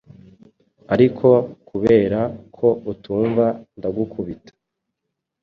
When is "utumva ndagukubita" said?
2.91-4.53